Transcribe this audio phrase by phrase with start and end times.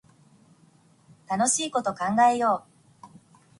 [1.27, 2.65] 楽しいこと考えよ
[3.05, 3.07] う